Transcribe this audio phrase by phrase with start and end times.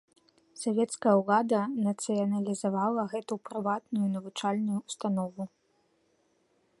[0.61, 5.43] Савецкая ўлада нацыяналізавала гэту прыватную навучальную ўстанову.